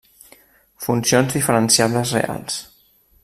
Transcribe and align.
Funcions 0.85 1.35
diferenciables 1.35 2.15
reals. 2.17 2.59